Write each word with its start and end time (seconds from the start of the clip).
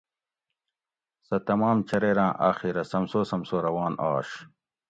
سہ 1.27 1.37
تمام 1.47 1.77
چۤریراۤں 1.89 2.31
آخیرہ 2.49 2.83
سمسو 2.91 3.21
سمسو 3.31 3.55
روان 3.65 3.93
آش 4.11 4.29